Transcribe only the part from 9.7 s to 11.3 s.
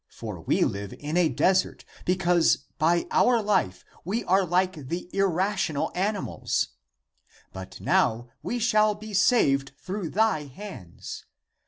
through thy hands.